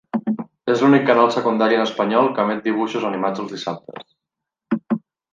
[0.75, 5.01] És l'únic canal secundari en espanyol que emet dibuixos animats els dissabtes.